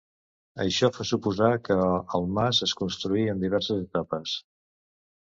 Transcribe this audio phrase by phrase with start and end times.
[0.63, 1.77] Això fa suposar que
[2.21, 4.39] el mas es construí en diverses etapes.